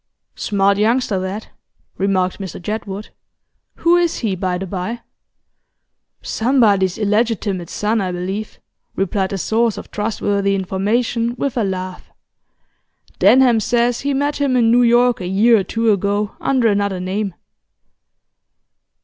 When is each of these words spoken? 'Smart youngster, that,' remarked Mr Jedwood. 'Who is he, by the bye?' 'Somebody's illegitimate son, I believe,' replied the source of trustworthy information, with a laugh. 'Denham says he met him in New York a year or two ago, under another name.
'Smart 0.33 0.79
youngster, 0.79 1.19
that,' 1.19 1.49
remarked 1.95 2.39
Mr 2.39 2.59
Jedwood. 2.59 3.09
'Who 3.75 3.97
is 3.97 4.17
he, 4.17 4.35
by 4.35 4.57
the 4.57 4.65
bye?' 4.65 5.01
'Somebody's 6.23 6.97
illegitimate 6.97 7.69
son, 7.69 8.01
I 8.01 8.11
believe,' 8.11 8.59
replied 8.95 9.29
the 9.29 9.37
source 9.37 9.77
of 9.77 9.91
trustworthy 9.91 10.55
information, 10.55 11.35
with 11.37 11.55
a 11.55 11.63
laugh. 11.63 12.09
'Denham 13.19 13.59
says 13.59 13.99
he 14.01 14.15
met 14.15 14.37
him 14.37 14.55
in 14.55 14.71
New 14.71 14.81
York 14.81 15.21
a 15.21 15.27
year 15.27 15.57
or 15.59 15.63
two 15.63 15.91
ago, 15.91 16.35
under 16.39 16.67
another 16.67 16.99
name. 16.99 17.35